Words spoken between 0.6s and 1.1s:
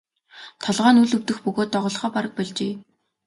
Толгой нь